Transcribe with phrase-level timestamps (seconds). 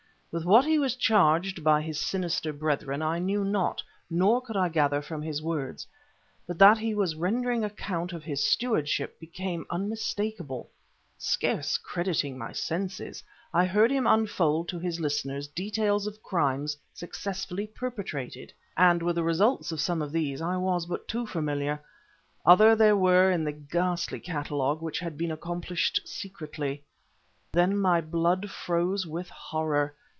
[0.33, 4.69] With what he was charged by his sinister brethren I knew not nor could I
[4.69, 5.85] gather from his words,
[6.47, 10.69] but that he was rendering account of his stewardship became unmistakable.
[11.17, 13.21] Scarce crediting my senses,
[13.53, 19.23] I heard him unfold to his listeners details of crimes successfully perpetrated, and with the
[19.23, 21.81] results of some of these I was but too familiar;
[22.45, 26.85] other there were in the ghastly catalogue which had been accomplished secretly.
[27.51, 29.93] Then my blood froze with horror.